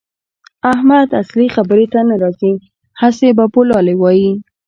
[0.71, 2.53] احمد اصلي خبرې ته نه راځي؛
[3.01, 4.31] هسې بابولالې وايي.